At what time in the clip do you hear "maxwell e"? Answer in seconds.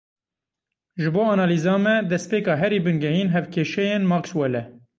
4.11-4.63